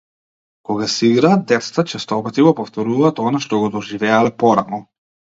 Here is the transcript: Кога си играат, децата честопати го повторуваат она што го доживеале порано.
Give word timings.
Кога 0.67 0.85
си 0.91 1.09
играат, 1.15 1.43
децата 1.51 1.83
честопати 1.91 2.45
го 2.47 2.53
повторуваат 2.59 3.21
она 3.25 3.41
што 3.43 3.59
го 3.65 3.69
доживеале 3.75 4.33
порано. 4.45 4.81